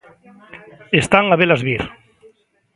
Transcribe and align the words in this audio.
Están 1.01 1.25
a 1.29 1.39
velas 1.41 1.61
vir. 1.67 1.83